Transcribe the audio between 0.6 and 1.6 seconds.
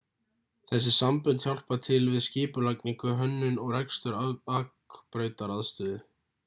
þessi sambönd